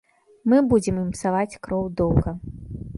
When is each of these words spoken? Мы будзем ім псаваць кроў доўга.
Мы 0.53 0.61
будзем 0.71 0.95
ім 1.03 1.13
псаваць 1.17 1.59
кроў 1.69 1.83
доўга. 2.01 2.39